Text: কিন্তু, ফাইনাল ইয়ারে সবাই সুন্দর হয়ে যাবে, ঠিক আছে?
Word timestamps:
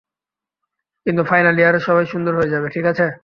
কিন্তু, 1.05 1.21
ফাইনাল 1.23 1.55
ইয়ারে 1.59 1.79
সবাই 1.79 2.05
সুন্দর 2.05 2.33
হয়ে 2.35 2.49
যাবে, 2.49 2.67
ঠিক 2.69 2.85
আছে? 2.85 3.05